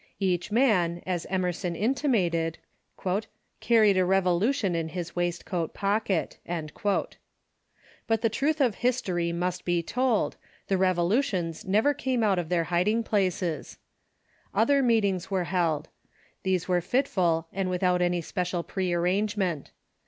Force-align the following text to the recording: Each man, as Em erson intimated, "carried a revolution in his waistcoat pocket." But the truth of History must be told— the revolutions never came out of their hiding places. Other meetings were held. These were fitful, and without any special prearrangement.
Each 0.19 0.51
man, 0.51 1.03
as 1.05 1.27
Em 1.29 1.43
erson 1.43 1.77
intimated, 1.77 2.57
"carried 3.59 3.97
a 3.97 4.03
revolution 4.03 4.73
in 4.73 4.87
his 4.87 5.15
waistcoat 5.15 5.75
pocket." 5.75 6.39
But 6.43 7.21
the 8.21 8.29
truth 8.29 8.59
of 8.59 8.73
History 8.73 9.31
must 9.31 9.63
be 9.63 9.83
told— 9.83 10.37
the 10.69 10.77
revolutions 10.79 11.65
never 11.65 11.93
came 11.93 12.23
out 12.23 12.39
of 12.39 12.49
their 12.49 12.63
hiding 12.63 13.03
places. 13.03 13.77
Other 14.55 14.81
meetings 14.81 15.29
were 15.29 15.43
held. 15.43 15.87
These 16.41 16.67
were 16.67 16.81
fitful, 16.81 17.47
and 17.53 17.69
without 17.69 18.01
any 18.01 18.21
special 18.21 18.63
prearrangement. 18.63 19.69